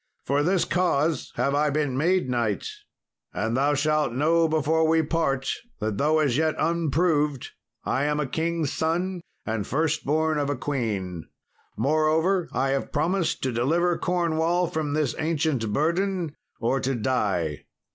[0.25, 2.67] For this cause have I been made knight,
[3.35, 7.51] and thou shalt know before we part that though as yet unproved,
[7.83, 11.25] I am a king's son and first born of a queen.
[11.77, 17.65] Moreover I have promised to deliver Cornwall from this ancient burden, or to die.